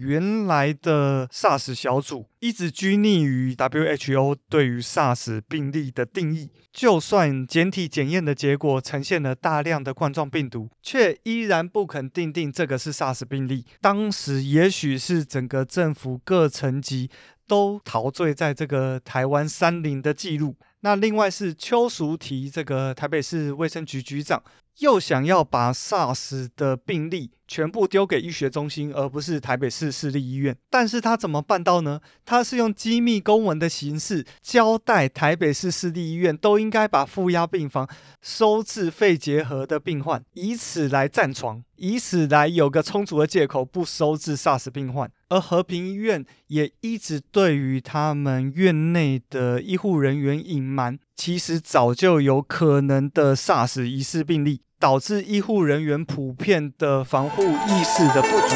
[0.00, 13.66] 原来的 SARS 小组一直拘泥于 WHO 对于 SARS 病例的定义，就算简体检验的结果呈现了大量的冠状病毒，却依然不肯定定这个是 SARS 病例。
[13.80, 17.10] 当时也许是整个政府各层级
[17.46, 20.56] 都陶醉在这个台湾三零的记录。
[20.82, 24.42] 那另外是邱淑媞这个台北市卫生局局长。
[24.80, 30.56] 又想要把 SARS 的病例全部丢给医学中心，而不是台北市市立医院。
[30.68, 32.00] 但是他怎么办到呢？
[32.24, 37.88] 他是用机密公文的形式交代台北市市立医院都应该把负压病房
[38.22, 45.10] 收治肺结核的病患，以此来占床，以此来有个充足的借口不收治 SARS 病患。
[45.28, 54.62] 而和平医院也一直对于他们院内的医护人员隐瞒，其实早就有可能的 SARS 疑似病例。
[54.78, 58.54] 导致医护人员普遍的防护意识的不足。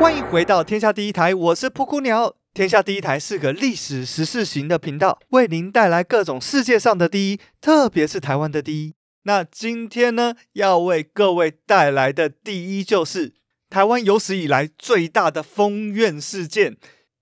[0.00, 2.34] 欢迎回到天下第一台，我是噗噗鸟。
[2.54, 8.94] 天下第一台是个历史时事型的频道，为您带来各种世界上的第一，特别是台湾的第一。
[9.24, 13.34] 那今天呢，要为各位带来的第一就是
[13.70, 16.76] 台湾有史以来最大的封院事件。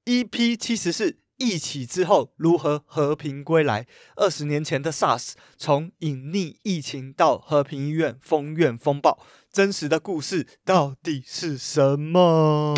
[0.04, 3.84] EP 七十四疫起之后如何和平归来？
[4.14, 9.18] 二十年前的 SARS 从隐匿疫情到和平医院封院风暴，
[9.52, 12.76] 真实的故事到底是什么？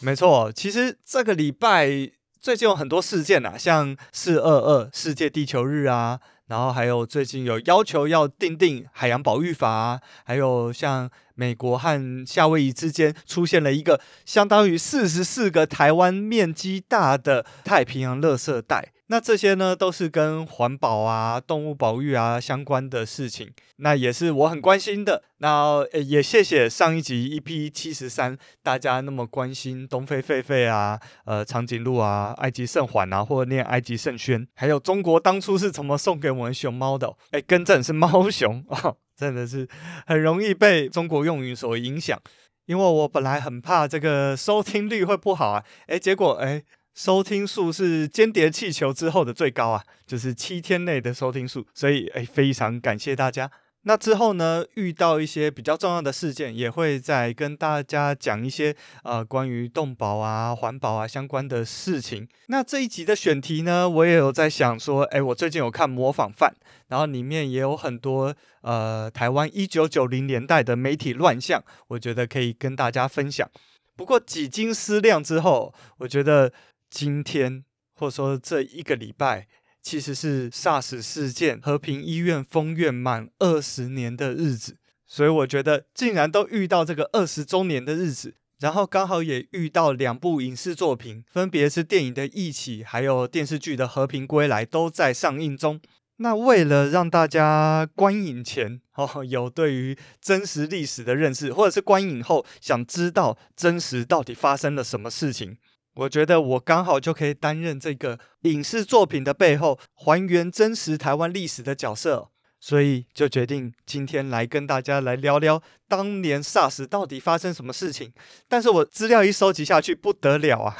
[0.00, 11.08] 没错，其实这个礼拜最近有很多事件啊，像四二二世界地球日啊，然后还有最近有要求要订定海洋保育法啊，还有像。
[11.36, 25.22] 美国和夏威夷之间出现了一个相当于四十四个台湾面积大的太平洋垃圾带，那这些呢都是跟环保啊、动物保育啊相关的事情，那也是我很关心的。
[25.38, 37.14] 那也谢谢上一集 EP 七十三，大家那么关心东非狒狒啊、呃长颈鹿啊、埃及圣环啊，或者念埃及圣轩，还有中国当初是怎么送给我们熊猫的？
[37.32, 38.94] 哎，更正是猫熊啊。
[39.16, 39.66] 真的是
[40.06, 42.20] 很容易被中国用语所影响，
[42.66, 46.62] 因为我本来很怕这个收听率会不好啊，诶，结果诶，
[46.94, 53.50] 收听数是间谍气球之后的最高啊，就是七天内的收听数，所以诶，非常感谢大家。
[53.88, 58.74] 那之后呢，遇到一些比较重要的事件，也会再跟大家讲一些
[59.04, 62.26] 呃关于动保啊、环保啊相关的事情。
[62.48, 66.52] 那这一集的选题呢，我也有在想说，诶，我最近有看《模仿犯》，
[66.88, 73.48] 然后里面也有很多呃台湾一九九零年代的媒体乱象，我觉得可以跟大家分享。
[73.94, 76.52] 不过几经思量之后，我觉得
[76.90, 77.64] 今天
[77.94, 79.46] 或者说这一个礼拜。
[79.86, 95.80] 其实是 SARS 事件和平医院封院满二十年的日子，所以我觉得竟然都遇到这个二十周年的日子，然后刚好也遇到两部影视作品，分别是电影的《疫起》还有电视剧的《和平归来》都在上映中。
[96.16, 105.58] 那为了让大家观影前哦有对于真实历史的认识，或者是观影后想知道真实到底发生了什么事情。
[105.96, 112.30] 我觉得我刚好就可以担任这个影视作品的背后还原真实台湾历史的角色，
[112.60, 118.12] 所以就决定今天来跟大家来聊聊当年 SARS 到底发生什么事情。
[118.46, 120.76] 但是我资料一收集下去不得了啊，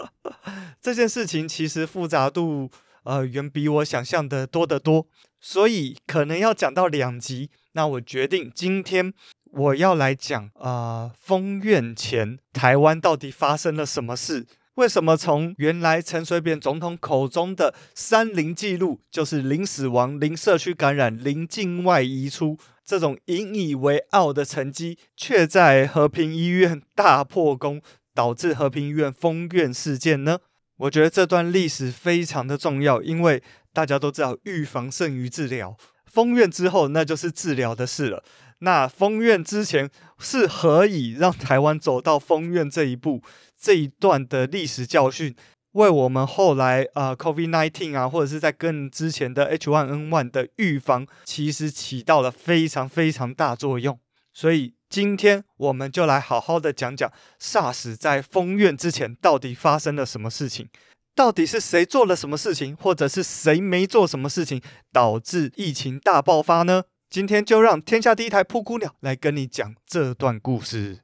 [0.80, 2.70] 这件事情其实复杂度
[3.04, 5.06] 呃远比我想象的多得多，
[5.38, 7.50] 所以可能要讲到两集。
[7.72, 9.12] 那我决定今天。
[9.52, 14.46] 我要来讲啊、封院前台湾到底发生了什么事？
[14.74, 27.82] 为什么从原来陈水扁总统口中的“三零”记录，就是零死亡、零社区感染、零境外移出这种引以为傲的成绩，却在和平医院大破功，
[28.14, 30.38] 导致和平医院封院事件呢？
[30.76, 33.42] 我觉得这段历史非常的重要，因为
[33.74, 35.76] 大家都知道预防胜于治疗，
[36.12, 38.22] 封院之后那就是治疗的事了。
[38.58, 43.22] 那封院之前是何以让台湾走到封院这一步？
[43.58, 45.34] 这一段的历史教训，
[45.72, 53.98] 为我们后来啊、呃、COVID-19 啊，或者是在更之前的 H1N1 的预防，其实起到了非常非常大作用。
[54.32, 57.10] 所以今天我们就来好好的讲讲
[57.40, 60.68] SARS 在封院之前到底发生了什么事情，
[61.14, 64.62] 到底是谁做了什么事情，或者是谁没做什么事情，
[64.92, 66.84] 导致疫情大爆发呢？
[67.10, 71.00] 今天就让天下第一台噗噗鸟来跟你讲这段故事。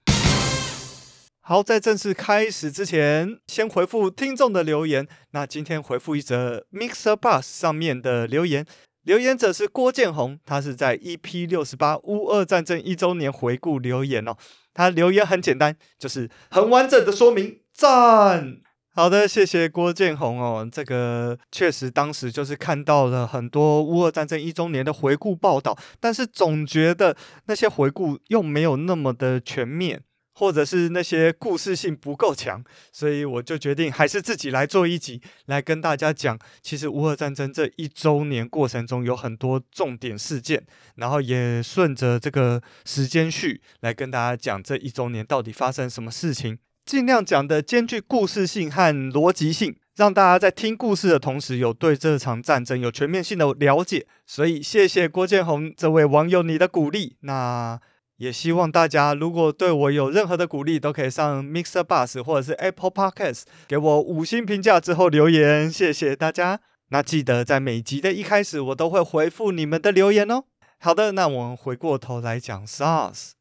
[1.41, 5.07] 好，在正式开始之前，先回复听众的留言。
[5.33, 8.67] 那今天回复一则 Mixer Bus 上面的留言，
[9.03, 14.37] 留言者是郭建宏，他是在 EP 六十八乌俄战争一周年回顾留言哦。
[14.75, 18.59] 他留言很简单，就是很完整的说明，赞。
[18.99, 20.67] 好的，谢谢郭建宏哦。
[20.73, 27.15] 这个确实当时就是看到了很多乌俄战争一周年的回顾报道，但是总觉得
[27.45, 30.03] 那些回顾又没有那么的全面，
[30.33, 40.65] 或者是那些故事性不够强，所以我就决定还是自己来做一集，来跟大家讲，其实乌俄战争这一周年过程中有很多重点事件，
[40.95, 46.59] 然后也顺着这个时间序来跟大家讲这一周年到底发生什么事情。
[46.87, 54.07] 尽量讲的兼具故事性和逻辑性，让大家在听故事的同时，有对这场战争有全面性的了解。
[54.25, 57.17] 所以，谢谢郭建宏这位网友你的鼓励。
[57.23, 57.81] 那
[58.19, 65.71] 也希望大家如果对我有任何的鼓励，都可以上 Mixer Bus 或者是 Apple Podcast 给我五星评价之后留言。
[65.71, 66.61] 谢谢大家。
[66.91, 70.45] 那记得在每集的一开始，我都会回复你们的留言哦。
[70.79, 73.33] 好的，那我们回过头来讲 SARS。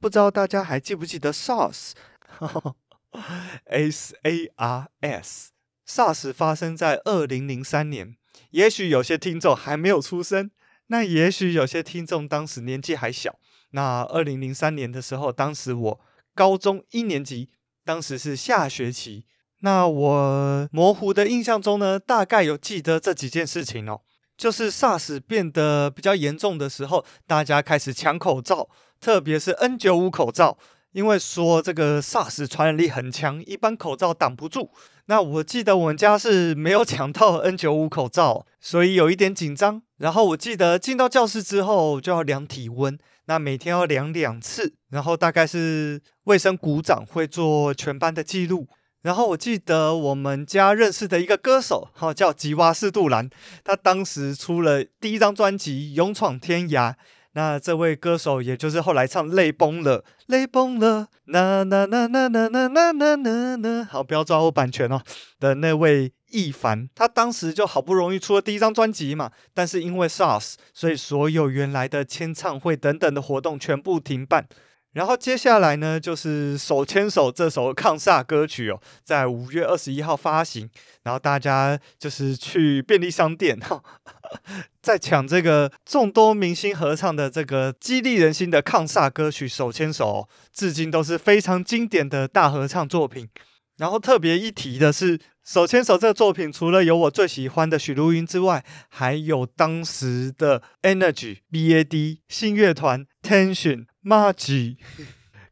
[0.00, 1.92] 不知道大家还记不记得 SARS？
[3.66, 8.16] S A R S，SARS 发生在二零零三年。
[8.50, 10.50] 也许有些听众还没有出生，
[10.88, 13.38] 那也许有些听众当时年纪还小。
[13.70, 16.00] 那二零零三年的时候，当时我
[16.34, 17.50] 高中一年级，
[17.84, 19.26] 当时是下学期。
[19.60, 24.02] 那我模糊的印象中呢，大概有记得这几件事情哦，
[24.36, 28.68] 就是 SARS 变得比较严重的时候，大家开始抢口罩，
[29.00, 30.58] 特别是 N 九五口罩。
[30.94, 34.70] 因为说这个 SARS 传染力很强，一般口罩挡不住。
[35.06, 39.82] 那我记得我们家是没有抢到 N95 口罩，所以有一点紧张。
[39.98, 42.96] 然后我记得进到教室之后就要量体温，
[43.26, 44.72] 那每天要量两次。
[44.90, 48.68] 然后大概是卫生股长会做全班的记录。
[49.02, 53.28] 然后我记得我们家认识的一个歌手，哈，叫吉娃斯杜兰，
[53.64, 56.92] 他当时出了第一张专辑《勇闯天涯》。
[57.34, 65.02] 那这位歌手，也就是后来唱《泪崩了》，泪崩了，那那那那那那那那那那，好，不要抓我版权哦。
[65.40, 74.46] 的那位易凡，他当时就好不容易出了第一张专辑嘛，但是因为 SARS，所以所有原来的签唱会等等的活动全部停办。
[74.94, 80.70] 然后接下来呢，就是《手牵手》这首抗煞歌曲哦，在五月二十一号发行，
[81.02, 83.82] 然后大家就是去便利商店哈。
[84.80, 93.28] 在抢这个众多明星合唱的这个激励人心的抗煞歌曲《手牵手》，至今都是非常经典的大合唱作品。
[93.76, 104.76] 然后特别一提的是，《手牵手》这个作品除了有我最喜欢的许茹芸之外，还有当时的 Energy、BAD、新乐团、Tension、Margie、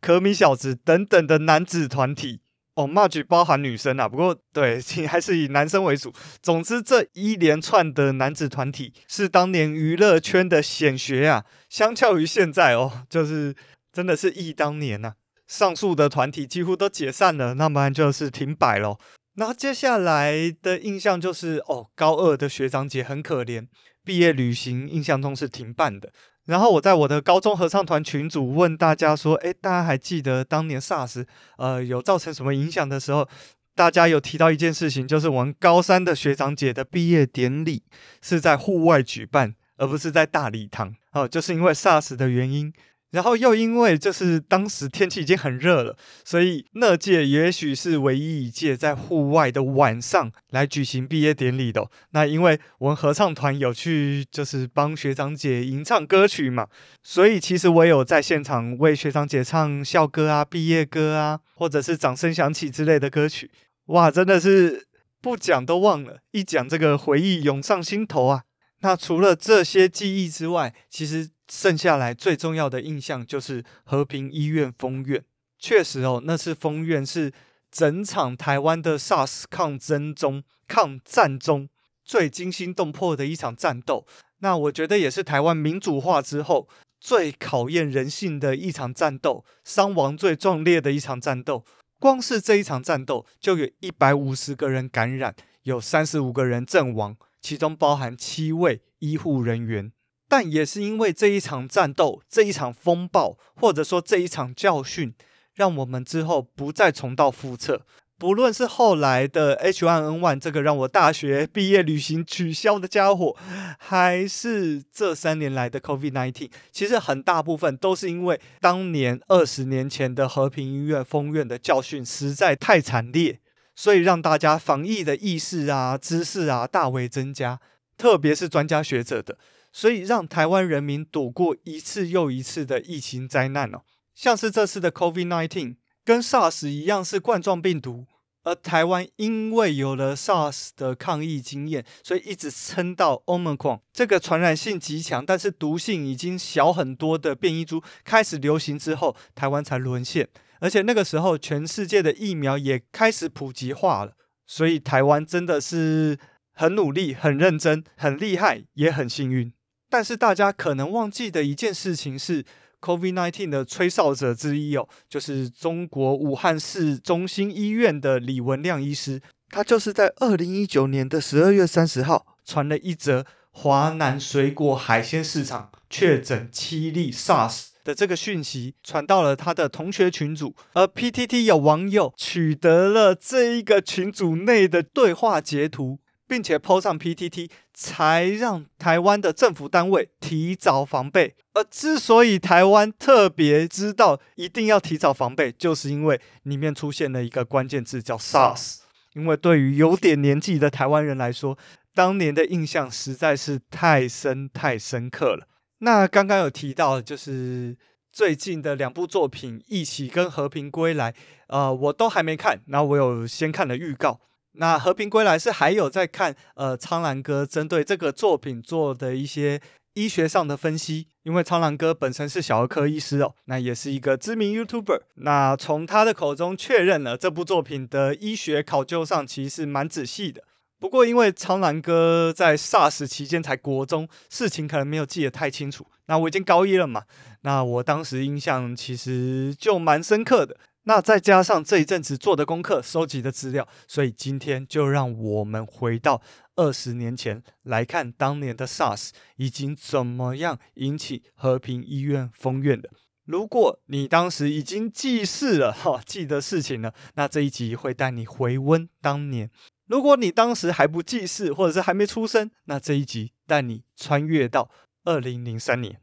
[0.00, 2.40] 可米小子等等的男子团体。
[2.74, 6.10] 哦，Margie 包含女生啊，不过对，还是以男生为主。
[6.40, 11.44] 总之，这一连串的男子团体是当年娱乐圈的显学啊。
[11.68, 13.54] 相较于现在哦，就是
[13.92, 15.14] 真的是忆当年呐、啊。
[15.46, 18.98] 上述的团体几乎都解散了，那么就是停摆咯。
[19.34, 23.66] 那接下来的印象就是，哦，高二的学长姐很可怜，
[24.02, 26.10] 毕业旅行印象中是停办的。
[26.46, 31.24] 然后我在我的高中合唱团群组问大家说：“诶，大家还记得当年 SARS
[31.56, 33.28] 呃有造成什么影响的时候？
[33.74, 37.82] 大家有提到一件事情，就是我们高三的学长姐的毕业典礼
[38.20, 40.94] 是在户外举办，而不是在大礼堂。
[41.12, 42.72] 哦，就是因为 SARS 的原因。”
[43.12, 51.86] 然后又因为就是当时天气已经很热了，所以那届也许是唯一一届在户外的晚上来举行毕业典礼的。
[52.12, 56.66] 那因为我们合唱团有去就是帮学长姐吟唱歌曲嘛，
[57.02, 63.50] 所以其实我有在现场为学长姐唱校歌啊、毕业歌啊，或者是掌声响起之类的歌曲。
[63.88, 64.86] 哇，真的是
[65.20, 68.44] 不讲都忘了，一讲这个回忆涌上心头啊。
[68.80, 71.28] 那除了这些记忆之外，其实。
[71.48, 75.24] 剩下来最重要的印象就是和平医院封院。
[75.58, 77.32] 确实哦，那次封院是
[77.70, 81.68] 整场台湾的 SARS 抗争中、抗战中
[82.04, 84.06] 最惊心动魄的一场战斗。
[84.38, 86.68] 那我觉得也是台湾民主化之后
[86.98, 91.64] 最考验人性的一场战斗，伤亡最壮烈的一场战斗。
[92.00, 95.32] 光是这一场战斗，就有一百五十个人感染，
[95.62, 99.92] 有三十五个人阵亡，其中包含七位医护人员。
[100.32, 105.12] 但也是因为这一场战斗、这一场风暴，或者说这一场教训，
[105.54, 107.84] 让我们之后不再重蹈覆辙。
[108.16, 113.36] 不论是后来的 H1N1 这个让我大学毕业旅行取消的家伙，
[113.78, 123.38] 还是这三年来的 COVID-19，其实很大部分都是因为当年二十年前的和平医院封院的教训实在太惨烈，
[123.76, 127.60] 所以让大家防疫的意识啊、知识啊大为增加。
[127.98, 129.36] 特别是专家学者的，
[129.72, 133.82] 所以让台湾人民躲过一次又一次的疫情灾难哦。
[134.14, 138.06] 像是这次的 COVID-19，跟 SARS 一样是冠状病毒。
[138.44, 150.28] 而台湾因为有了 SARS 的抗疫经验，所以一直撑到 Omicron 这个传染性极强，但是毒性已经小很多的变异株开始流行之后，台湾才沦陷。
[150.58, 154.14] 而且那个时候，全世界的疫苗也开始普及化了，
[154.44, 156.18] 所以台湾真的是
[156.52, 159.52] 很努力、很认真、很厉害，也很幸运。
[159.92, 162.44] 但是大家可能忘记的一件事情是。
[162.84, 186.00] COVID-19 的吹哨者之一哦，就是中国武汉市中心医院的李文亮医师，他就是在二零一九年的十二月三十号传了一则华南水果海鲜市场确诊七例 SARS 的这个讯息，传到了他的同学群组，而 PTT 有网友取得了这一个群组内的对话截图。
[186.32, 191.34] 并且 PO 上 PTT，才让台湾的政府单位提早防备。
[191.52, 198.78] 而之所以台湾特别知道一定要提早防备，就是因为里面出现了一个关键字叫 SARS。
[199.12, 201.58] 因为对于有点年纪的台湾人来说，
[201.94, 205.46] 当年的印象实在是太深太深刻了。
[205.80, 207.76] 那刚刚有提到，就是
[208.10, 211.12] 最近的两部作品《一起》跟《和平归来》，
[211.48, 214.18] 呃，我都还没看，那我有先看了预告。
[214.52, 219.60] 那《和平归来》是还有在看，呃，苍兰哥针对这个作品做的一些
[219.94, 225.00] 医学上的分析，因为苍兰哥本身是小儿科医师哦，那也是一个知名 YouTuber。
[225.16, 230.42] 那从他的口中确认了这部作品的医学考究上其实是蛮仔细的。
[230.78, 235.86] 不过因为苍兰哥在 SARS 期间才国中，事情可能没有记得太清楚。
[236.06, 237.04] 那我已经高一了嘛，
[237.42, 240.56] 那我当时印象其实就蛮深刻的。
[240.84, 246.20] 那再加上这一阵子做的功课、收集的资料，所以今天就让我们回到
[246.56, 252.90] 二十年前来看当年的 SARS 已经怎么样引起和平医院封院的。
[253.24, 259.46] 如果你当时已经记事了哈，记得事情了，那这一集会带你回温当年；
[259.86, 264.68] 如果你当时还不记事，或者是还没出生，那这一集带你穿越到
[265.04, 266.01] 二零零三年。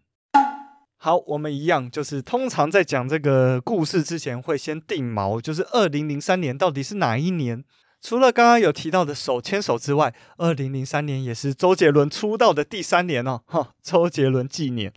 [1.02, 7.64] 好，我们一样，就是通常在讲这个故事之前，会先定锚，就是二零零三年到底是哪一年？
[8.02, 14.92] 除了刚刚有提到的手牵手之外，二零零三年也是周杰伦出道的第三年哦，哈，周杰伦纪念。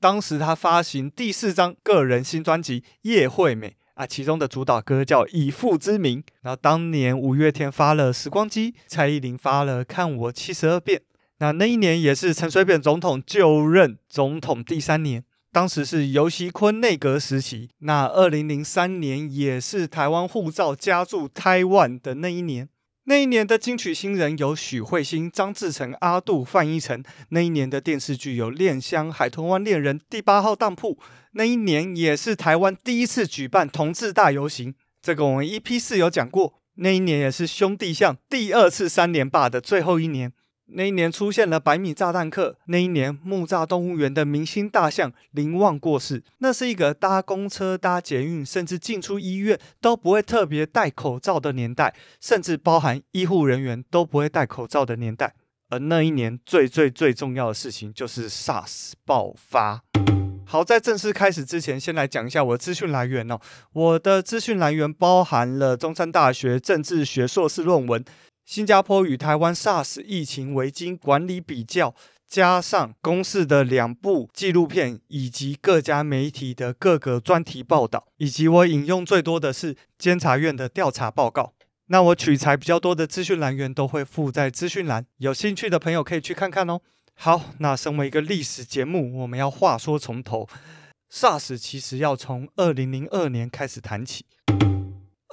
[0.00, 6.20] 当时他发行第四张个人新专辑《叶惠美》啊，其中的主打歌叫《以父之名》。
[6.42, 10.98] 然后当年五月天发了《时光机》，蔡依林发了《看我七十二变》。
[11.38, 15.22] 那那一年也是陈水扁总统就任总统第三年。
[15.54, 22.68] 当时是游锡堃内阁时期，那二零零三年也是台湾护照加注台湾的那一年。
[23.04, 27.04] 那一年的金曲新人有许慧欣、张志成、阿杜、范逸臣。
[27.28, 30.96] 那一年的电视剧有《恋香》《海豚湾恋人》《第八号当铺》。
[31.34, 36.54] 那一年也是台湾第一次举办同志大游行，这个我们 EP 四有讲过。
[36.78, 40.32] 那一年也是兄弟象第二次三连霸的最后一年。
[40.66, 42.56] 那一年出现了百米炸弹客。
[42.66, 46.22] 那一年木栅动物园的明星大象林旺过世。
[46.38, 55.34] 那是一个搭公车、搭捷运，甚至进出医院都不会特别戴口罩的年代，甚至包含医护人员都不会戴口罩的年代。
[55.70, 59.82] 而那一年最最最重要的事情就是 SARS 爆发。
[60.46, 63.38] 好，在正式开始之前，先来讲一下我的资讯来源哦。
[63.72, 68.04] 我的资讯来源包含了中山大学政治学硕士论文。
[68.44, 71.94] 新加坡与台湾 SARS 疫情危机管理比较，
[72.28, 81.54] 加上公视的两部纪录片，以及各家媒体的各个专题报道，以及我引用最多的是监察院的调查报告。
[81.86, 86.80] 那我取材比较多的资讯来源都会附在资讯栏，有兴趣的朋友可以去看看哦。
[87.14, 90.46] 好，那身为一个历史节目，我们要话说从头
[91.10, 94.26] ，SARS 其实要从二零零二年开始谈起。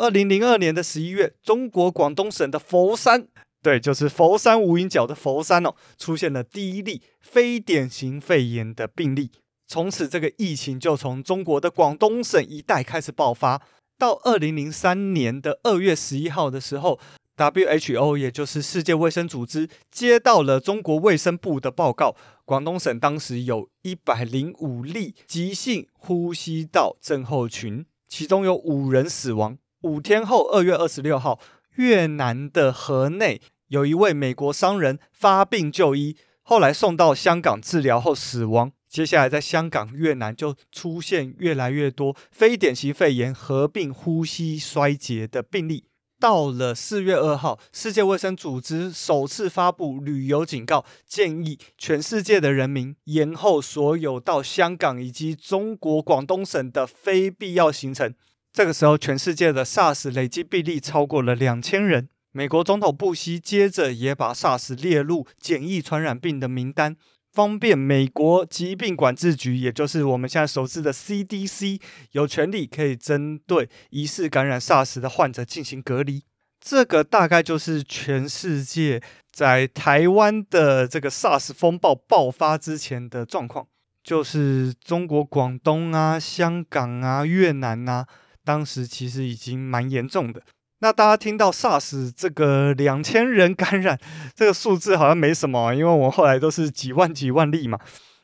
[0.01, 3.27] 二零零二年的十一月，中国广东省的佛山，
[3.61, 9.29] 对，就是佛山无影脚的佛山哦，出现了第一例非典型肺炎的病例。
[9.67, 13.61] 从此，这个疫情就从中国的广东省一带开始爆发。
[13.99, 16.99] 到二零零三年的二月十一号的时候
[17.37, 29.59] ，WHO 也就是世界卫生组织接到了中国卫生部的报告，广东省当时有一百零五例急性呼吸道症候群，其中有五人死亡。
[29.81, 31.39] 五天后，二月二十六号，
[31.75, 38.71] 越南的河内有一位美国商人发病就医，后来送到香港治疗后死亡。
[38.87, 45.85] 接下来，在香港、越南就出现越来越多非典型肺炎合并呼吸衰竭的病例。
[46.19, 58.13] 到了四月二号，世界卫生组织首次发布旅游警告，建议全世界的人民延后所有到香港以及中国广东省的非必要行程。
[58.53, 62.09] 这个时候，全世界的 SARS 累计病例超过了两千人。
[62.33, 66.95] 美国总统布希接着也把 SARS 列入简易传染病的名单。
[67.31, 71.79] 方便美国疾病管制局，也就是我们现在熟知的 CDC，
[72.11, 76.23] 有权利可以针对疑似感染 SARS 的患者进行隔离。
[76.59, 83.65] 这个大概就是全世界在台湾的这个 SARS 风暴爆发之前的状况，
[84.03, 88.05] 就是中国广东啊、香港啊、越南啊，
[88.43, 90.41] 当时其实已经蛮严重的。
[90.79, 93.99] 那大家听到 SARS 这个两千人感染
[94.35, 97.79] 这个数字好像没什么，因为我后来都是几万几万例嘛。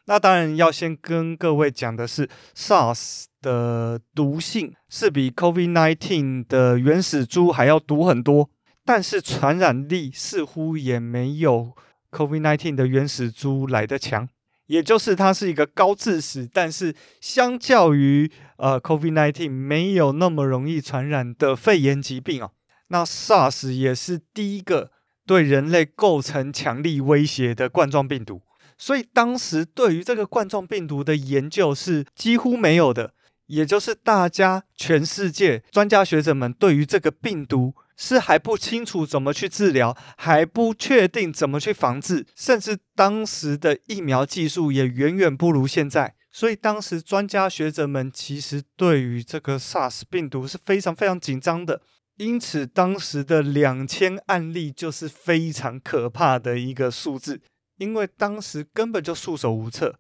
[0.06, 8.50] 那当然要先跟各位讲的是，SARS 的毒性是比 COVID-19 的原始株还要毒很多，
[8.86, 11.76] 但是传染力似乎也没有
[12.12, 14.30] COVID-19 的原始株来得强。
[14.68, 22.52] 也就是它是一个高致死，但是相较于呃 COVID-19 没有那么容易传染的肺炎疾病哦。
[22.90, 24.92] 那 SARS 也是第一个
[25.26, 28.42] 对人类构成强力威胁的冠状病毒，
[28.78, 33.14] 所以当时对于这个冠状病毒的研究是几乎没有的，
[33.48, 37.74] 也就是大家全世界专家学者们对于这个病毒。
[37.98, 46.16] 是还不清楚怎么去治疗，还不确定怎么去防治，甚至当时的疫苗技术也远远不如现在。
[46.32, 51.82] 所以当时专家学者们其实对于这个 SARS 病毒是非常非常紧张的。
[52.18, 57.42] 因此，当时的两千案例就是非常可怕的一个数字，
[57.78, 60.00] 因为当时根本就束手无策。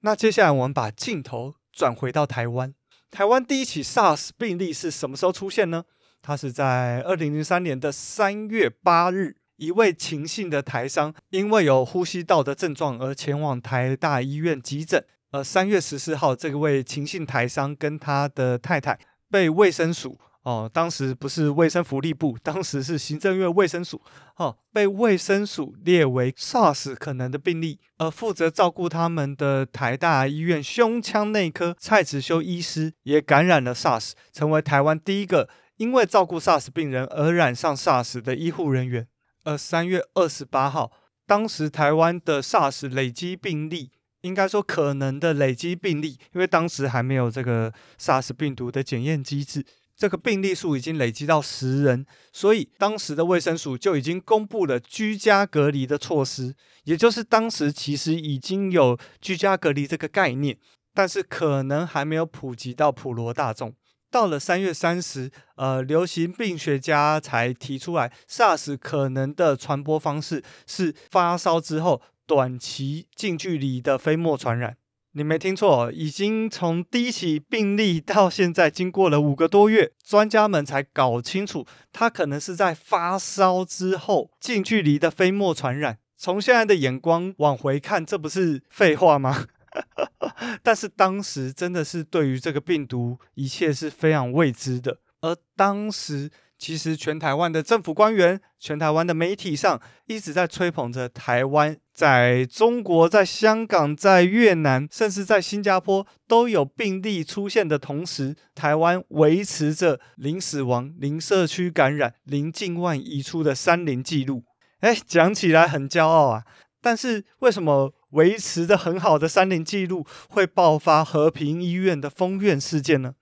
[0.00, 2.74] 那接下来我们把镜头转回到台湾，
[3.10, 5.84] 台湾第一起 SARS 病例是什么时候出现呢？
[6.22, 15.04] 他是在二零零三年的三月八日，一位秦姓的台商因为有呼吸道的症状而前往台大医院急诊。
[15.32, 18.98] 而三月十四号，这位秦姓台商跟他的太太
[19.30, 24.00] 被卫生署哦，当时不是卫生福利部，当时是行政院卫生署
[24.36, 27.80] 哦，被卫生署列为 SARS 可能的病例。
[27.96, 35.48] 而负责照顾他们的台大医院胸腔内科蔡子修医师也感染了 SARS，成为台湾第一个。
[35.82, 39.08] 因为照顾 SARS 病人而染上 SARS 的医护人员，
[39.42, 40.92] 而三月二十八号，
[41.26, 43.90] 当时台湾的 SARS 累积病例，
[44.20, 49.66] 应该说可能的累积病例，因为当时还没有这个 SARS 病毒的检验机制，
[49.96, 60.56] 这个病例数已经累积到十人，所以当时的卫生署就已经公布了居家隔离的措施，也就是当时其实已经有居家隔离这个概念，
[60.94, 63.74] 但是可能还没有普及到普罗大众。
[64.12, 74.76] 到了三月三十，呃，流行病学家才提出来，SARS 可能的传播方式是发烧之后短期近距离的飞沫传染。
[75.14, 85.98] 你没听错，已经从第一起病例到现在，经过了五个多月，专家们才搞清楚，它可能是在发烧之后近距离的飞沫传染。
[86.18, 89.46] 从现在的眼光往回看，这不是废话吗？
[90.62, 94.98] 但是当时真的是对于这个病毒，一切是非常未知的。
[95.20, 114.42] 而当时其实全台湾的政府官员、全台湾的媒体上一直在吹捧着台湾在中国、在香港、在越南，甚至在新加坡都有病例出现的同时，台湾维持着零死亡、零社区感染、零境外移出的三零记录。
[114.80, 116.44] 哎，讲起来很骄傲啊！
[116.80, 117.94] 但是为什么？
[118.12, 123.14] 维持着很好的三零记录，会爆发和平医院的封院事件呢？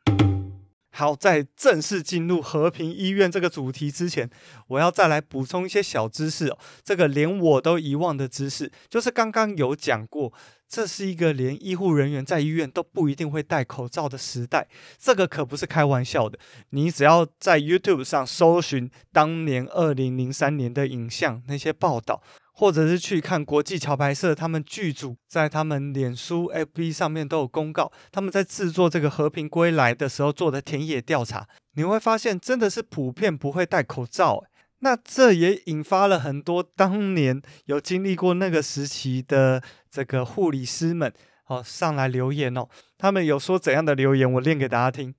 [0.92, 4.29] 好，在正式进入和平医院这个主题之前，
[4.66, 6.59] 我要再来补充一些小知识哦。
[6.83, 10.33] 这个连我都遗忘的知识，就是刚刚有讲过，
[10.68, 14.66] 这是一个连医护人员在医院都不一定会戴口罩的时代。
[14.98, 16.37] 这个可不是开玩笑的。
[16.70, 22.20] 你只要在 YouTube 上搜寻当年二零零三年的影像，那些报道。
[22.61, 34.44] 或者是去看国际桥牌社，他们剧组在他们脸书 FB 上面都有公告，他们在制作这个《和平归来》的时候做的田野调查，你会发现真的是普遍不会戴口罩。
[34.81, 41.11] 那这也引发了很多当年有经历过那个时期的这个护理师们
[41.46, 42.68] 哦上来留言哦，
[42.99, 45.14] 他们有说怎样的留言，我念给大家听：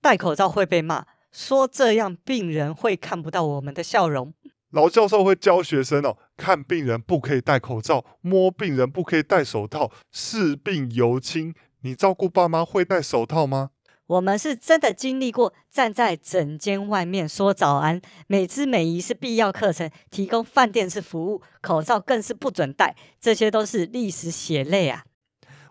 [0.00, 4.32] 戴口罩会被骂，说这样病人会看不到我们的笑容。
[4.70, 11.54] 老教授会教学生哦，看病人不可以戴口罩，摸病人不可以戴手套，视病由亲。
[11.80, 13.70] 你照顾爸妈会戴手套吗？
[14.08, 25.04] 我们是真的经历过站在诊间外面说早安，美姿美仪是必要课程，提供饭店式服务，口罩更是不准戴，这些都是历史血泪啊！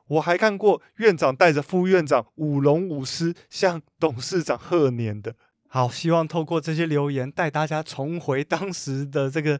[0.07, 5.35] 我还看过院长带着副院长舞龙舞狮向董事长贺年的。
[5.69, 9.59] 好，希望透过这些留言带大家重回当时的这个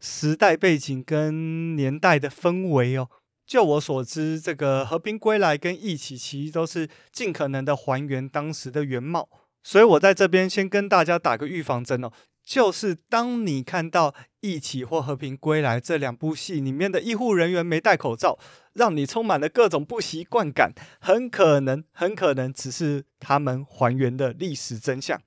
[0.00, 3.08] 时代背景跟年代的氛围哦。
[3.46, 9.28] 就我所知，这个《和平归来》跟《一起》其实都是尽可能的还原当时的原貌，
[9.62, 12.10] 所以我在这边先跟大家打个预防针哦，
[12.44, 18.36] 就是当你看到《一起》或《和平归来》这两部戏里面的医护人员没戴口罩，
[18.74, 25.20] 让你充满了各种不习惯感，很可能，很可能只是他们还原的历史真相。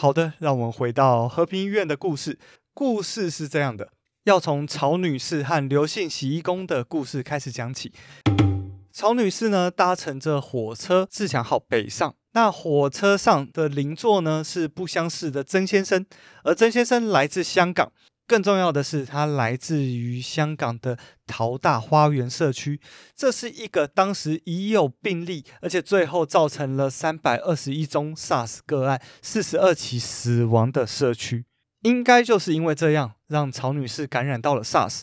[0.00, 2.38] 好的，让我们回到和平医院的故事，
[2.72, 3.90] 故事是这样的。
[4.26, 7.92] 要从曹女士和刘姓洗衣工的故事开始讲起。
[8.92, 16.06] 曹女士呢，搭乘着火车自强号北上，那火车上的邻座呢是不相识的曾先生，
[16.44, 17.90] 而曾先生来自香港，
[18.28, 22.78] 更重要的是它来自于香港的淘大花园社区，
[23.16, 31.46] 这是一个当时已有病例，而且最后造成了三百二十一宗 SARS 个案、四十二起死亡的社区。
[31.82, 35.00] 应该就是因为这样，让曹女士感染到了 SARS。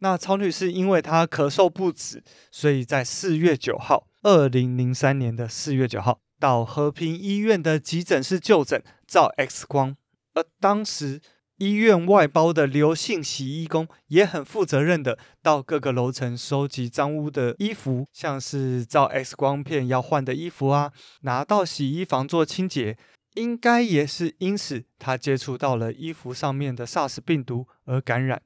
[0.00, 9.96] 那曹女士因为她咳嗽不止，所以在四月九号，二零零三年的四月九号，到和平医院的急诊室就诊，照 X 光。
[10.34, 11.22] 而当时
[11.58, 20.92] 医院外包的刘姓洗衣工也很负责任的，到各个楼层收集脏污的衣服，像是照 X 光片要换的衣服啊，
[21.22, 22.98] 拿到洗衣房做清洁。
[23.34, 28.40] 应该也是因此，他接触到了衣服上面的 SARS 病毒而感染。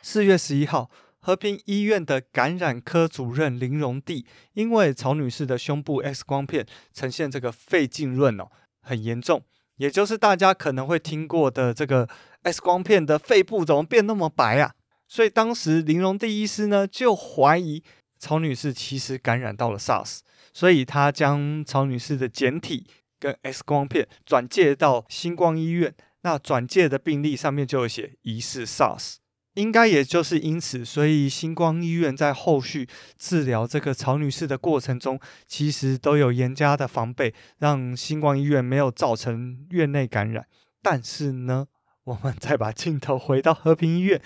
[0.00, 4.24] 四月十一号，和平医院的感染科主任林荣娣，
[4.54, 8.46] 因为曹女士的胸部 X 光片呈现这个肺浸润哦，
[8.80, 9.42] 很严重，
[9.76, 12.08] 也就是大家可能会听过的这个
[12.42, 14.72] X 光片的肺部怎么变那么白啊？
[15.08, 17.82] 所以当时林荣第医师呢就怀疑
[18.18, 20.20] 曹女士其实感染到了 SARS，
[20.52, 22.86] 所以他将曹女士的检体。
[23.22, 29.18] 跟 X 光片转介到新光医院，那转介的病历上面就有写疑似 SARS，
[29.54, 40.44] 应该也就是因此，所以星光医院在后续治疗这个曹女士的过程中，其实都有严加的防备，让星光医院没有造成院内感染。
[40.82, 41.68] 但是呢，
[42.04, 44.20] 我们再把镜头回到和平医院，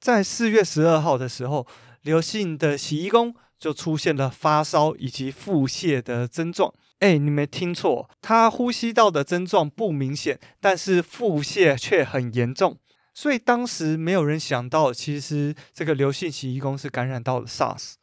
[0.00, 1.66] 在四月十二号的时候，
[2.00, 6.72] 刘姓的洗衣工就出现了发烧以及腹泻的症状。
[7.00, 12.78] 哎，你没听错，他呼吸道的症状不明显，但是腹泻却很严重，
[13.12, 17.96] 所以当时没有人想到，其实这个刘姓洗衣工是感染到了 SARS。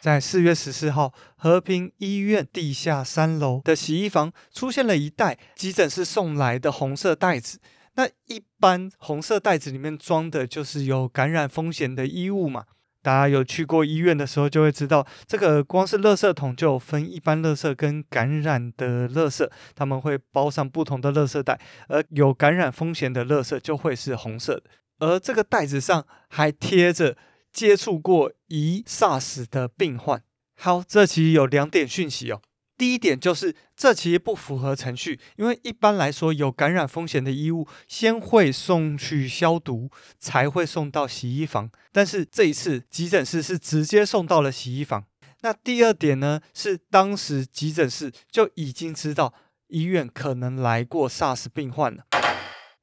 [0.00, 7.58] 在四月十四号，和平医院地下三楼的洗衣房出现了一袋急诊室送来的红色袋子，
[7.94, 12.64] 那一般红色袋子里面装的就是有感染风险的衣物嘛。
[13.00, 21.58] 大家有去过医院的时候，就会知道，这个光是垃圾桶就有分一般垃圾跟感染的垃圾，他们会包上不同的垃圾袋，
[21.88, 24.64] 而有感染风险的垃圾就会是红色的，
[24.98, 27.16] 而这个袋子上还贴着
[27.52, 30.22] 接触过疑 SARS 的病患。
[30.54, 32.42] 好，这其实有两点讯息哦。
[32.76, 41.70] 第一点就是，这其实不符合程序，因为一般来说，有感染风险的衣物先会送去消毒，才会送到洗衣房。
[41.90, 45.04] 但是这一次急诊室是直接送到了洗衣房。
[45.40, 49.34] 那第二点呢，是当时急诊室就已经知道
[49.66, 52.04] 医院可能来过 SARS 病患了。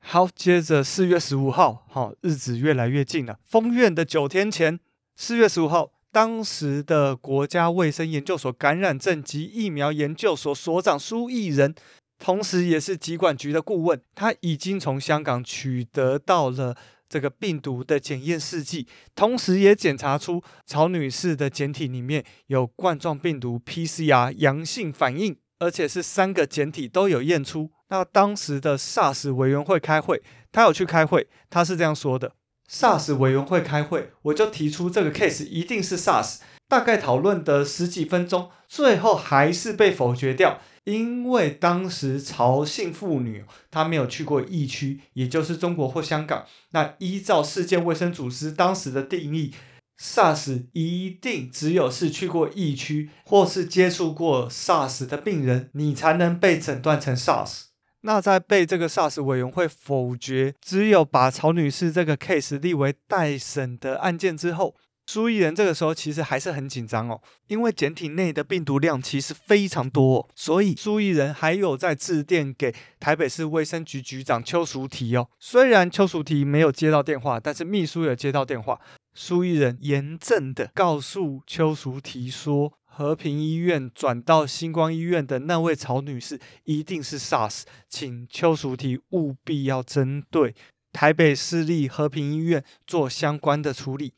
[0.08, 4.80] 好，接着四月十五号，好，日子越来越近了，封院的九天前，
[5.16, 5.92] 四月十五号。
[6.12, 11.74] 当时的国家卫生研究所感染症及疫苗研究所所长苏益仁，
[12.20, 16.78] 同时也是疾管局的顾问，他已经从香港取得到了
[17.10, 27.72] 这个病毒的检验试剂，同时也检查出曹女士的检体里面有冠状病毒 PCR 阳性反应，而且是三个检体都有验出。
[27.90, 30.22] 那当时的 SARS 委员会开会，
[30.52, 32.34] 他有去开会，他是这样说的。
[32.70, 36.38] SARS 委员会开会，我就提出这个 case 一定是 SARS。
[36.68, 46.46] 大概讨论的十几分钟，最后还是被否决掉，因为当时曹姓妇女她没有去过疫区，也就是中国或香港。
[46.72, 49.54] 那依照世界卫生组织当时的定义
[50.02, 57.65] ，SARS 一定只有是去过疫区或是接触过 SARS 的病人，你才能被诊断成 SARS。
[58.06, 64.76] 那在被这个 SARS 委员会否决，只有把曹女士这个 case 立为待审的案件之后，
[65.08, 75.28] 苏伊人这个时候其实还是很紧张哦，因为检体内的病毒量其实非常多，所以苏伊人还有在致电给台北市卫生局局长邱淑媞哦。
[75.40, 78.80] 虽然邱淑媞没有接到电话，但是秘书有接到电话。
[79.18, 90.56] 苏伊人严正的告诉邱淑媞说，和平医院转到星光医院的那位曹女士一定是 SARS，请邱淑媞务必要针对
[90.94, 94.14] 台北市立和平医院做相关的处理。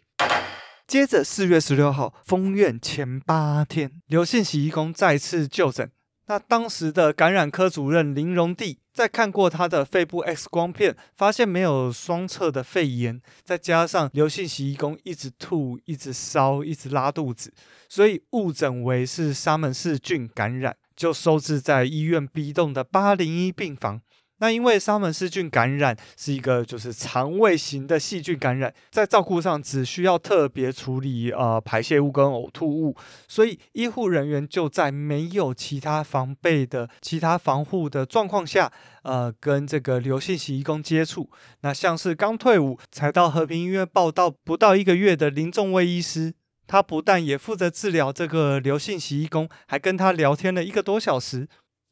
[0.86, 5.90] 接着，四月十六号封院前八天，刘姓洗衣工再次就诊。
[6.30, 17.54] 那当时的感染科主任林荣弟在看过他的肺部 X 光片，发现没有双侧的肺炎，再加上刘姓洗衣工一直吐、一直烧、一直拉肚子，
[17.88, 24.02] 所以误诊为是沙门氏菌感染，就收治在医院 B 栋的八零一病房。
[24.40, 32.96] 那因为沙门氏菌感染是一个就是肠胃型的细菌感染，在照顾上只需要特别处理呃排泄物跟呕吐物，
[33.28, 38.72] 所以医护人员就在没有其他防备的其他防护的状况下，
[39.02, 41.30] 呃跟这个刘姓洗衣工接触。
[41.62, 46.34] 那像是刚退伍才到和平医院报到不到一个月的林仲威医师，
[46.68, 51.48] 他不但也负责治疗这个刘姓洗衣工，还跟他聊天了一个多小时。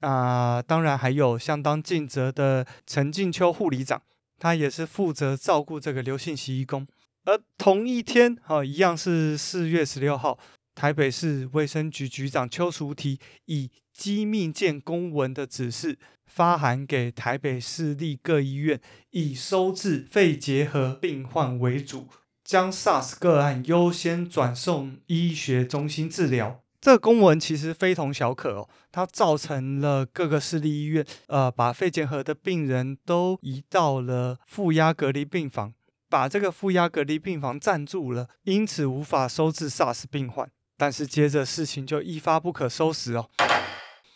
[0.06, 4.00] 啊、当然还有相当尽责的陈静秋护理长，
[4.38, 6.86] 他也是负责照顾这个刘姓洗衣工。
[7.24, 10.38] 而同一天，哈、哦，一样是四月十六号，
[10.76, 22.10] 台北市卫生局局长邱淑媞以机密件公文的指示，发函给台北市立各医院，以收治肺结核病患为主，
[22.44, 26.65] 将 SARS 个案优先转送医学中心治疗。
[26.86, 35.74] 这个公文其实非同小可哦，它造成了各个市立医院，呃，把肺结核的病人都移到了负压隔离病房，
[36.12, 40.48] 把这个负压隔离病房占住了，因此无法收治 SARS 病患。
[40.78, 43.32] 但是接着事情就一发不可收拾哦。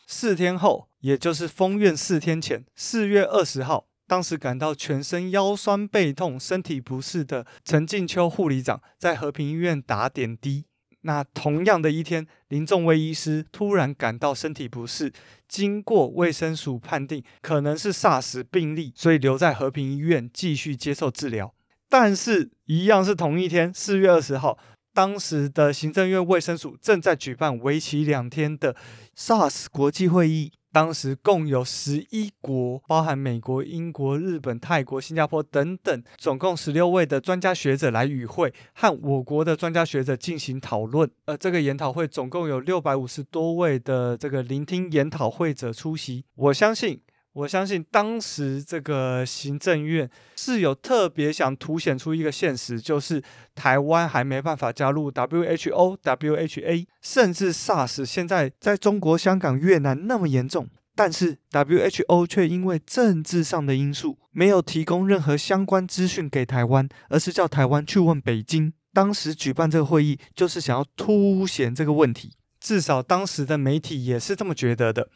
[0.06, 10.66] 四天后，也就是封院四天前，四月二十号，当时感到全身腰酸背痛、身体不适的陈静秋护理长在和平医院打点滴。
[11.02, 15.14] 那同样的一天，林仲威医师突然感到身体不适，
[15.48, 21.54] 经过卫生署判定可能是 SARS 病例，所以留在和平医院继续接受治疗。
[21.88, 24.58] 但是，一样是同一天，四月二十号，
[24.94, 28.76] 当时的行政院卫生署正在举办为期两天的
[29.16, 30.52] SARS 国际会议。
[30.72, 41.10] 当时共有十一国，包含美国、英国、日本、泰国、新加坡等等，总共十六位的专家学者来与会，和我国的专家学者进行讨论。
[41.26, 46.24] 而，这个研讨会总共有六百五十多位的这个聆听研讨会者出席。
[46.36, 47.02] 我相信。
[47.40, 53.24] 我相信当时这个行政院是有特别想凸显出一个现实，就是
[53.56, 68.74] 台湾还没办法加入 WHO、WHA，甚至 SARS 现在在中国香港、越南那么严重，但是 WHO 却因为政治上的因素，没有提供任何相关资讯给台湾，而是叫台湾去问北京。
[68.92, 75.08] 当时举办这个会议，就是想要凸显这个问题，至少当时的媒体也是这么觉得的。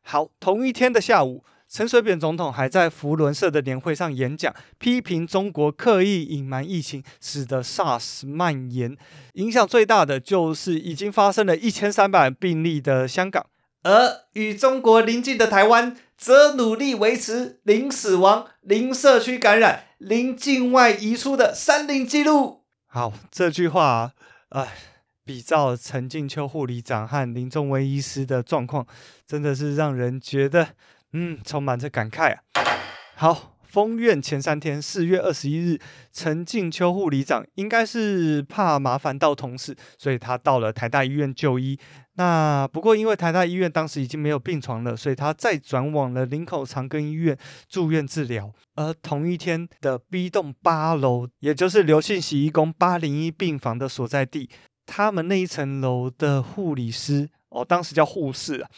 [0.00, 1.44] 好，同一天的下午。
[1.68, 8.96] 陈水扁总统还在福伦社的年会上演讲，批评中国刻意隐瞒疫情，使得 SARS 蔓延。
[9.34, 13.44] 影响最大的就是已经发生了一千三百病例的香港，
[13.82, 22.62] 而与中国邻近的台湾则努力维持零死亡、零社区感染、零境外移出的三零记录。
[22.86, 24.12] 好，这句话，
[24.50, 24.72] 哎，
[25.24, 28.86] 比照陈静秋护理长和林仲威医师的状况，
[29.26, 30.68] 真的是让人觉得。
[31.12, 32.40] 嗯，充满着感慨啊。
[33.14, 35.80] 好，封院前三天，四月二十一日，
[36.12, 41.78] 陈静秋护理长应该是怕麻烦到同事，所以他到了台大医院就医。
[42.18, 47.36] 那不过因为台大医院当时已经没有病床了，所以他再转往了林口长庚医院
[47.68, 48.52] 住院治疗。
[48.74, 54.50] 而同一天的 B 栋八楼，也就是刘姓洗衣工八零一病房的所在地，
[54.84, 58.70] 他们那一层楼的护理师，哦，当时叫护士啊，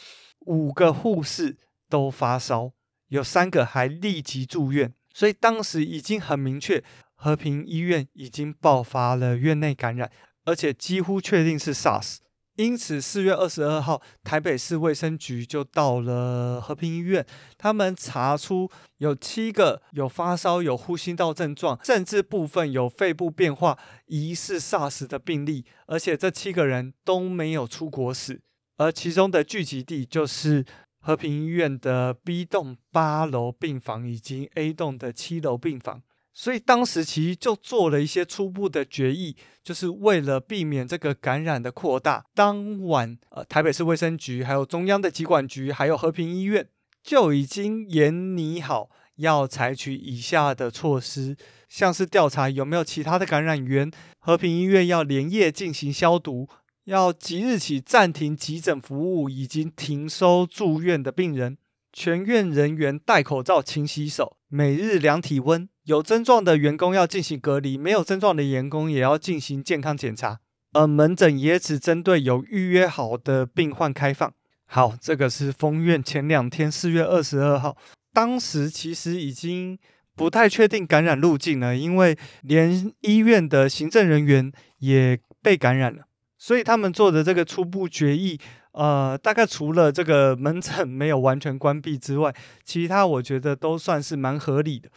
[0.45, 1.57] 五个护士。
[1.89, 2.71] 都发烧，
[3.07, 6.83] 有三个还立即住院，所以当时已经很明确，
[7.15, 10.09] 和平医院已经爆发了院内感染，
[10.45, 12.17] 而且几乎确定是 SARS。
[12.55, 17.25] 因此，四月二十二号，台北市卫生局就到了和平医院，
[17.57, 28.41] 他们查出有七个有发烧、有呼吸道症状，甚至部分有肺部变化，疑似 SARS 的病例，而且这七个人都没有出国史，
[28.75, 30.65] 而其中的聚集地就是。
[30.99, 36.01] 和平医院的 B 栋八楼病房以及 A 栋的七楼病房，
[36.33, 42.25] 所以当时其实就做了一些初步的决议，就是为了避免这个感染的扩大。
[42.35, 46.67] 当晚，呃，台北市卫生局、还有中央的疾管局、还有和平医院
[47.01, 51.35] 就已经研拟好要采取以下的措施，
[51.67, 56.47] 像是调查有没有其他的感染源，和平医院要连夜进行消毒，
[56.89, 61.55] 要即日起暂停急诊服务，已经停收住院的病人。
[61.93, 65.69] 全院人员戴口罩、勤洗手，每日量体温。
[65.83, 70.39] 有症状的员工要进行隔离，没有症状的员工也要进行健康检查。
[70.73, 74.33] 而门诊也只针对有预约好的病患开放。
[74.65, 77.77] 好，这个是封院前两天，四月二十二号。
[78.11, 79.77] 当时其实已经
[80.15, 86.07] 不太确定感染路径了，因为连医院的行政人员也被感染了，
[86.39, 88.39] 所以他们做的这个初步决议。
[88.71, 94.89] 呃，大概除了这个门诊没有完全关闭之外，其他我觉得都算是蛮合理的。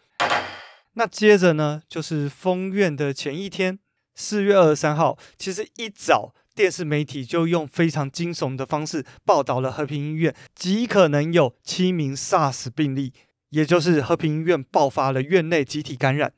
[0.93, 3.79] 那接着呢，就是封院的前一天，
[4.15, 13.15] 四月二十三号，其实一早电视媒体就用非常惊悚的方式报道了和平医院极可能有七名 SARS 病例，
[13.49, 16.35] 也就是和平医院爆发了院内集体感染。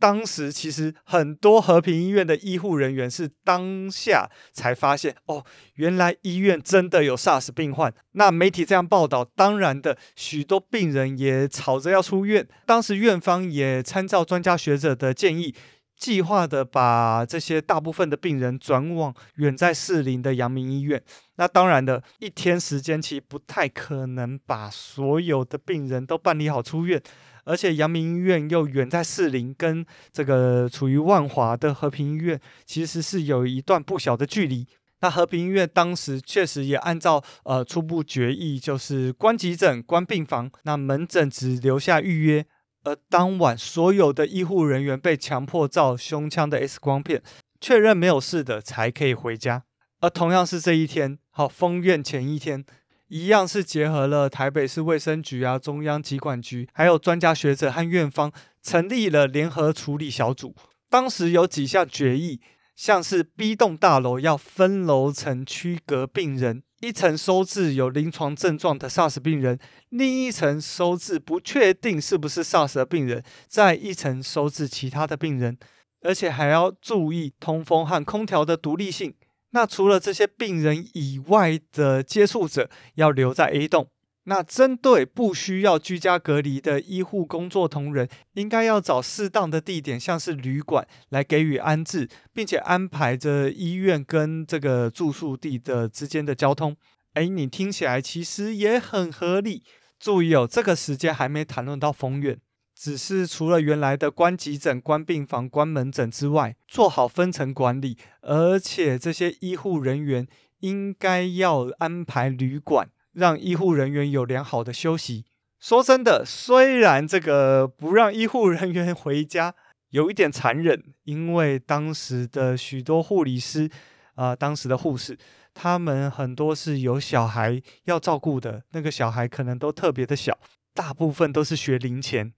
[0.00, 7.92] 当时其实很多和平医院的医护人员是当下才发现，哦，原来医院真的有 SARS 病患。
[8.12, 12.48] 那媒体这样报道，当然的，许多病人也吵着要出院。
[12.64, 15.54] 当时院方也参照专家学者的建议，
[15.96, 21.02] 计划的把这些大部分的病人转往远在士林的阳明医院。
[21.36, 27.02] 那当然的，一天时间其实不太可能把所有的病人都办理好出院。
[27.50, 34.68] 而且阳明医院又远在士林，跟这个处于万华的和平医院其实是有一段不小的距离。
[35.00, 42.46] 那和平医院当时确实也按照呃初步决议，就是关急诊、关病房，那门诊只留下预约。
[42.84, 47.20] 而当晚所有的医护人员被强迫照胸腔的 X 光片，
[47.60, 49.64] 确认没有事的才可以回家。
[50.00, 52.64] 而同样是这一天，好，封院前一天。
[53.10, 60.54] 一样是结合了台北市卫生局啊、中央疾管局，还有专家学者和院方，成立了联合处理小组。
[60.88, 62.40] 当时有几项决议，
[62.76, 75.58] 像是 B 栋大楼要分楼层区隔病人，一层收治有临床症状的 SARS 病人，另一层收治不确定是不是 SARS 的病人，再一层收治其他的病人，
[76.02, 79.12] 而且还要注意通风和空调的独立性。
[79.50, 83.88] 那除了这些病人以外的接触者要留在 A 栋，
[84.24, 96.76] 那针对不需要居家隔离的医护工作同仁，应该要找适当的地点，像是旅馆来给予安置，并且安排着医院跟这个住宿地的之间的交通。
[97.14, 99.64] 哎，你听起来其实也很合理。
[99.98, 102.38] 注意哦，这个时间还没谈论到封院。
[102.80, 110.26] 只是除了原来的关急诊、关病房、关门诊之外，做好分层管理，而且这些医护人员
[110.60, 115.26] 应该要安排旅馆，让医护人员有良好的休息。
[115.58, 119.54] 说真的，虽然这个不让医护人员回家
[119.90, 123.68] 有一点残忍，因为当时的许多护理师
[124.14, 125.18] 啊、当时的护士，
[125.52, 130.38] 他们很多是有小孩要照顾的，那个小孩可能都特别的小，
[130.72, 132.32] 大部分都是学龄前。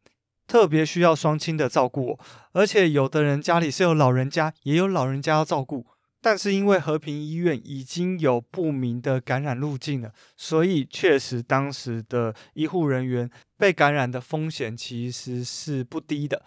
[0.52, 2.18] 特别需要双亲的照顾，
[2.52, 5.86] 而且有的人家里是有老人家，也有老人家要照顾。
[6.20, 16.42] 但是因为和平医院已经有不明的感染路径了，所以确实当时的医护人员被感染的风险其实是不低的。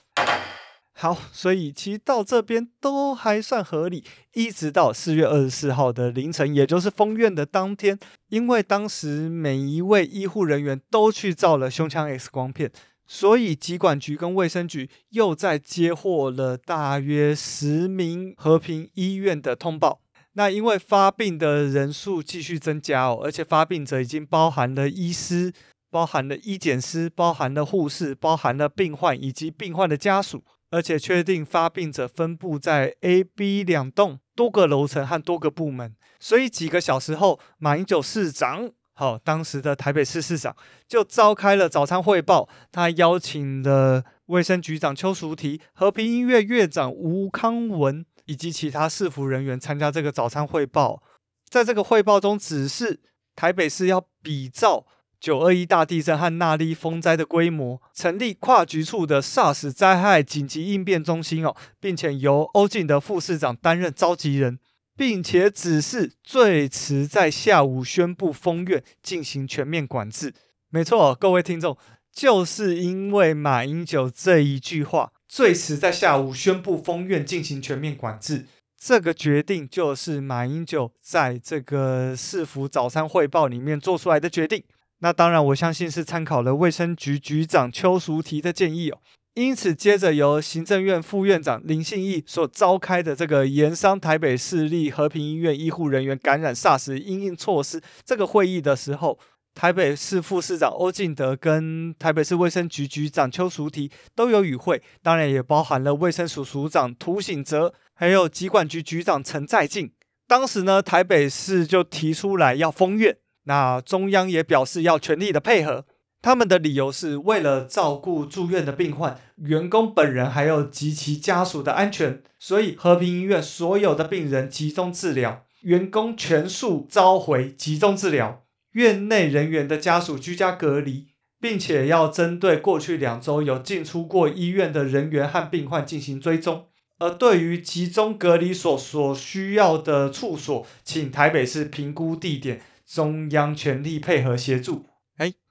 [0.94, 4.04] 好，所以其实到这边都还算合理。
[4.36, 7.98] 一直到四月二十四号的凌晨，也就是封院的当天，
[8.30, 12.72] 因为当时每一位医护人员都去照了胸腔 X 光片。
[13.08, 20.02] 所以，疾管局跟卫生局又再接获了大约十名和平医院的通报。
[20.34, 25.54] 那因为发病的人数继续增加哦，而且发病者已经包含了医师、
[25.92, 35.96] 包含了医检师、包含了护士、包含了病患以及病患的家属，而且确定发病者分布在 A、B 两栋多个楼层和多个部门。
[36.20, 38.72] 所以几个小时后，马英九市长。
[38.98, 40.56] 好，当时的台北市市长
[40.88, 51.04] 就召开了早餐汇报，他邀请了卫生局长邱淑媞、和平医院院长吴康文以及其他市府人员参加这个早餐汇报。
[51.50, 53.02] 在这个汇报中，指示
[53.36, 54.86] 台北市要比照
[55.20, 64.58] 九二一大地震和纳莉风灾的规模，成立跨局处的 SARS 灾害紧急应变中心哦，并且由欧进德副市长担任召集人。
[64.96, 70.34] 并且指示最迟在下午宣布封院，进行全面管制。
[70.70, 71.78] 没错，各位听众，
[72.14, 78.46] 就是因为马英九这一句话，最迟在下午宣布封院进行全面管制。
[78.78, 84.64] 这个决定就是马英九在这个市府早餐汇报里面做出来的决定。
[85.00, 89.00] 那当然，我相信是参考了卫生局局长邱淑媞的建议哦。
[89.36, 99.20] 因此，接着由行政院副院长林信义所召开的这个盐商台北市立和平医院医护人员感染 SARS 应应措施这个会议的时候，
[99.54, 109.92] 台北市副市长欧进德跟台北市卫生局局长邱淑媞都有与会，当然也包含了卫生署署长涂醒哲，还有疾管局局长陈在进。
[110.30, 115.86] 当时呢，台北市就提出来要封院，那中央也表示要全力的配合。
[116.26, 131.10] 他们的理由是为了照顾住院的病患、员工本人还有及其家属的安全，所以和平医院所有的病人集中治疗，员工全数召回集中治疗，院内人员的家属居家隔离，
[131.40, 136.66] 并且要针对过去两周有进出过医院的人员和病患进行追踪。
[136.98, 144.88] 而对于集中隔离所所需要的处所，请台北市评估地点，中央全力配合协助。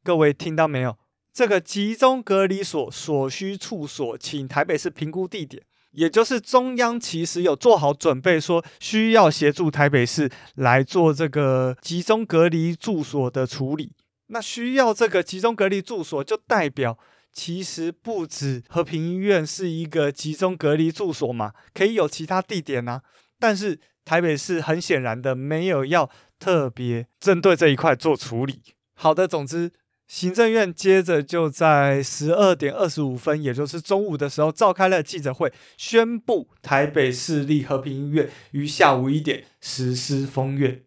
[0.05, 0.99] 各位听到没有？
[1.33, 13.93] 这个集中隔离所所需处所，请台北市评估地点，也就是中央其实有做好准备，说需要协助台北市来做这个集中隔离住所的处理。
[14.27, 16.99] 那需要这个集中隔离住所，就代表
[17.33, 23.01] 其实不止和平医院是一个集中隔离住所嘛，可以有其他地点啊。
[23.41, 28.61] 但是台北市很显然的没有要特别针对这一块做处理。
[28.97, 29.73] 好的，总之，
[30.07, 40.83] 行政院接着就在十二点二十五分，也就是中午的时候，召开了记者会，宣布台北市立和平医院于下午一点实施封院。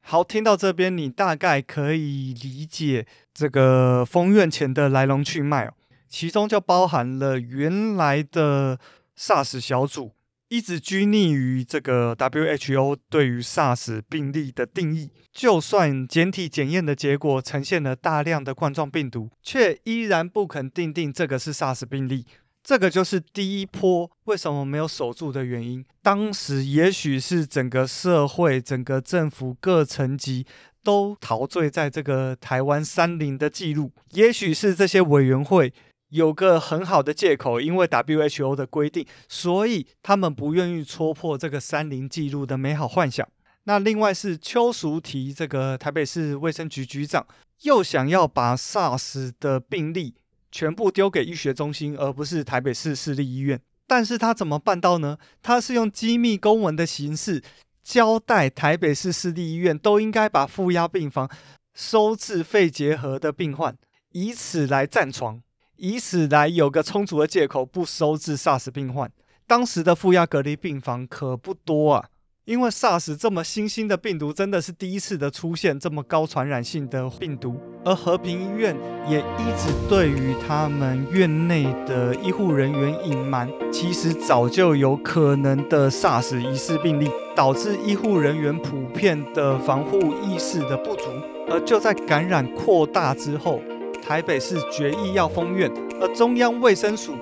[0.00, 5.74] 好，听到这边，你大概可以理解这个封院前的来龙去脉哦，
[6.08, 8.78] 其中就包含了原来的
[9.16, 10.12] SARS 小组。
[10.52, 22.26] 一直拘泥于这个 WHO 对于 SARS 病例的定义，就算检体检验的结果呈现了大量的冠状病毒，却依然不肯定定这个是 SARS 病例。
[22.62, 25.82] 这个就是第一波为什么没有守住的原因。
[26.02, 30.44] 当时也许是整个社会、整个政府各层级
[30.84, 35.72] 都陶醉在这个台湾三零的记录，也许是这些委员会。
[36.12, 43.26] 有个很好的借口，因为 WHO 的规定，所以他们不愿意戳破这个三零记录的美好幻想。
[43.64, 47.26] 那另外是邱淑媞这个台北市卫生局局长，
[47.62, 50.14] 又想要把 SARS 的病例
[50.50, 53.58] 全部丢给医学中心，而不是台北市市立医院。
[53.86, 55.16] 但是他怎么办到呢？
[55.42, 57.42] 他是用机密公文的形式
[57.82, 61.30] 交代台北市市立医院都应该把负压病房
[61.72, 63.74] 收治肺结核的病患，
[64.10, 65.40] 以此来占床。
[65.82, 69.10] 以此来有个充足的借口，不收治 SARS 病患。
[69.48, 72.04] 当时的负压隔离病房可不多啊，
[72.44, 78.76] 因为 SARS 这么新兴的病毒真的是第一次的出现这么高传染性的病毒，而和平医院
[79.08, 91.10] 也一直对于他们院内的医护人员隐瞒，其实早就有可能的 SARS 疑似病例，导致医护人员普遍的防护意识的不足，
[91.50, 93.60] 而就在感染扩大之后。
[94.02, 97.12] 台北市决议要封院，而中央卫生署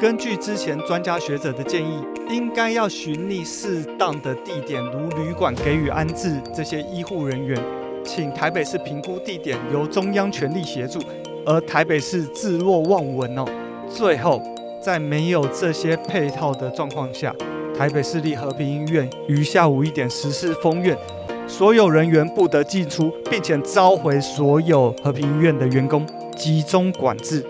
[0.00, 7.56] 根据之前专家学者的建议，应该要寻觅适当的地点，如旅馆给予安置这些医护人员，
[8.04, 10.98] 请台北市评估地点，由中央全力协助。
[11.46, 13.44] 而台北市置若罔闻哦，
[13.88, 14.42] 最后
[14.82, 17.32] 在没有这些配套的状况下，
[17.78, 20.98] 台北市立和平医院于下午一点实施封院。
[21.46, 27.44] 所有人员不得进出，并且召回所有和平医院的员工，集中管制。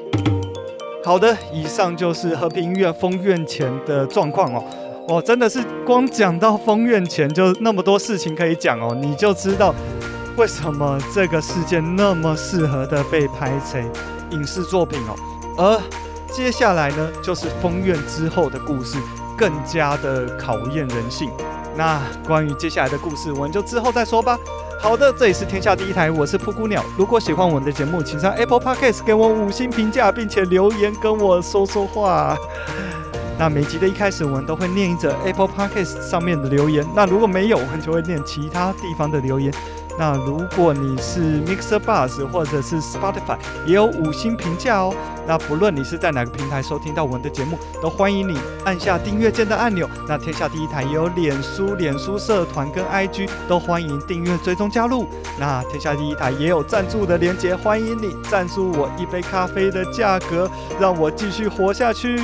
[1.05, 4.65] 好的，以上就是和平医院封院前的状况哦。
[5.07, 9.75] 哦，真的是光讲到封院前就那么多事情可以讲哦，你就知道
[10.39, 13.85] 为什么这个事件那么适合的被拍成
[14.31, 15.15] 影视作品哦。
[15.59, 15.81] 而
[16.33, 18.97] 接下来呢，就是封院之后的故事，
[19.37, 21.31] 更加的考验人性。
[21.77, 24.39] 那关于接下来的故事，我们就之后再说吧。
[24.85, 26.85] 好的，这里是天下第一台，我是扑谷鸟。
[26.95, 32.37] 如果喜欢我们的节目，请上 Apple Podcast 给我五星评价，并且留言跟我说说话。
[33.39, 36.85] 那每集的一开始，我们都会念一则 Apple Podcast 上面的留言。
[36.95, 39.51] 那如果没有，我们就会念其他地方的留言。
[39.99, 44.95] 那如果你是 Mixer Bus 或者是 Spotify，也有五星评价哦。
[45.27, 49.89] 那不论你是在哪个平台收听到我们的节目，都欢迎你按下订阅键的按钮。
[50.07, 55.07] 那天下第一台也有脸书、脸书社团跟 IG，都欢迎订阅追踪加入。
[55.39, 62.21] 那天下第一台也有赞助的连接，欢迎你赞助我一杯咖啡的价格，让我继续活下去。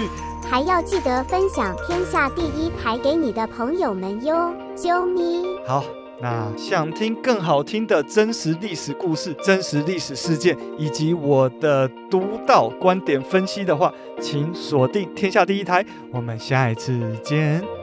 [0.51, 5.45] 还要记得分享天下第一台给你的朋友们哟，啾咪。
[5.67, 5.85] 好。
[6.23, 15.85] 那想听更好听的真实历史故事、真实历史事件，以及我的独到观点分析的话，请锁定天下第一台。
[16.13, 17.80] 我们下一次见。